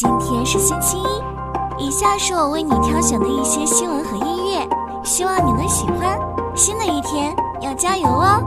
[0.00, 6.16] 今天是星期一，以下是我为你挑选的一些新闻和音乐，希望你能喜欢。
[6.54, 8.40] 新的一天要加油哦！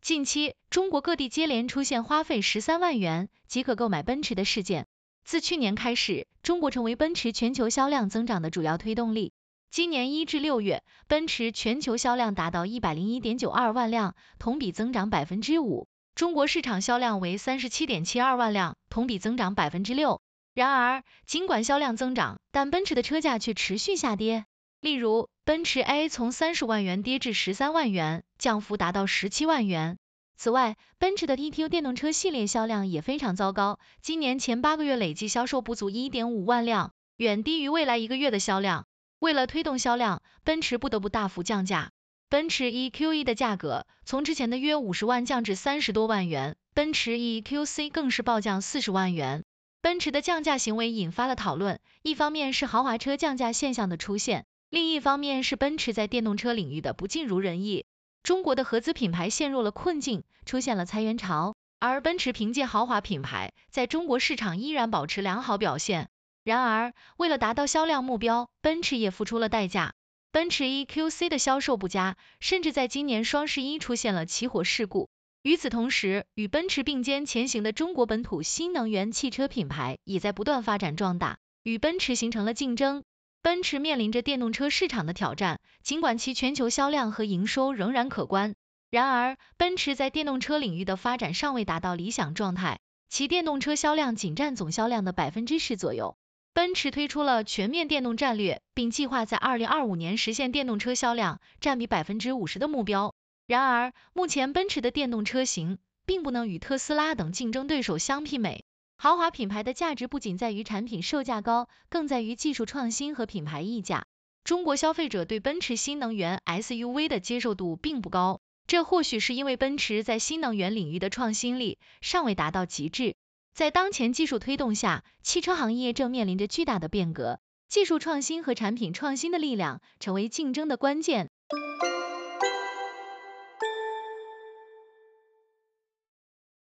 [0.00, 4.88] 近期，中国各地接连出现花费十三万元即可购买奔驰的事件。
[5.24, 9.32] 自去年开始，中国成为奔驰全球销量增长的主要推动力。
[9.72, 15.88] 今年一至六月，奔驰全球销量达到一百零一点九二万辆，同比增长百分之五。
[16.14, 20.20] 中国市场销量为三十七点七二万辆，同比增长百分之六。
[20.52, 24.44] 然而，尽管销量增长，但奔驰的车价却持续下跌。
[24.82, 29.96] 例如，奔驰 A 从三十万元跌至十三万元，降幅达到十七万元。
[30.36, 38.84] 此外，奔驰的 EQ 电动车系列销量也非常糟糕，今年前八个月累计销售不足一点五万辆，远低于未来一个月的销量。
[39.22, 41.92] 为了推动销量，奔驰不得不大幅降价。
[42.28, 49.44] 奔驰 EQE 的价格从之前的约五十万降至三十多万元，奔驰 EQC 更是暴降四十万元。
[49.80, 57.84] 奔驰的降价行为引发了讨论，一方面是豪华车降价现象的出现，另一方面是奔驰在电动车领域的不尽如人意。
[58.24, 66.08] 中国的合资品牌陷入了困境，出现了裁员潮，而奔驰凭借豪华品牌，在中国市场依然保持良好表现。
[66.44, 69.94] 然而，为了达到销量目标，奔驰也付出了代价。
[70.32, 75.08] 奔驰 EQC 的销售不佳，甚至在今年双十一出现了起火事故。
[75.42, 83.04] 与此同时，与奔驰并肩前行的中国本土新能源汽车品牌也在不断发展壮大，与奔驰形成了竞争。
[83.42, 88.54] 奔驰面临着电动车市场的挑战，尽管其全球销量和营收仍然可观，
[88.90, 96.16] 然而奔驰在电动车领域的发展尚未达到理想状态，其电动车销量仅占总销量的百分之十左右。
[96.54, 103.14] 奔驰推出了全面电动战略，并计划在二零二五年实现电动车销量占比百分之五十的目标。
[103.46, 108.64] 然而，目前奔驰的电动车型并不能与特斯拉等竞争对手相媲美。
[108.98, 114.04] 豪华品牌的价值不仅在于产品售价高，更在于技术创新和品牌溢价。
[114.44, 123.14] 中国消费者对奔驰新能源 SUV 的接受度并不高，这或许是因为奔驰在新能源领域的创新力尚未达到极致。
[123.54, 131.28] 在当前技术推动下，汽车行业正面临着巨大的变革，技术创新和产品创新的力量成为竞争的关键。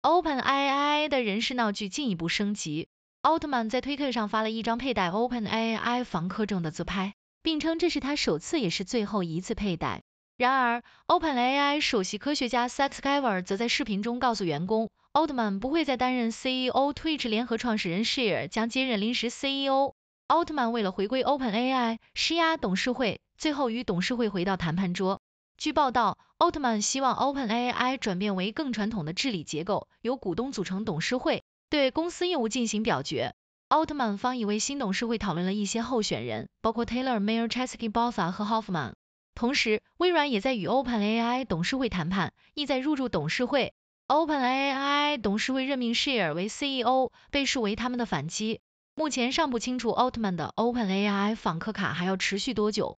[0.00, 2.88] OpenAI 的人事闹剧进一步升级，
[3.20, 10.02] 奥特曼在推特上发了一张佩戴 OpenAI 访客证的自拍，并称这是他首次也是最后一次佩戴。
[10.40, 14.88] 然而，OpenAI 首席科学家 Seth Skyver 则在视频中告诉员工。
[15.12, 19.92] 奥特曼不会再担任 CEO，Twitch 联合创始人 Shear 将接任临时 CEO。
[20.28, 25.20] 奥特曼为了回归 OpenAI，施压董事会，最后与董事会回到谈判桌。
[25.58, 33.34] 据报道，奥特曼希望 OpenAI 转变为更传统的治理结构，由股东组成董事会，对公司业务进行表决。
[33.68, 38.94] 奥特曼方已为新董事会讨论了一些候选人，包括 Taylor、Mayer、Chesky、Botha 和 Hoffman。
[39.34, 43.72] 同时，微软也在与 OpenAI 董事会谈判，意在入驻董事会。
[44.06, 48.60] OpenAI 董事会任命 Share 为 CEO，被视为他们的反击。
[48.94, 52.98] 目前尚不清楚奥特曼的 OpenAI 访客卡还要持续多久。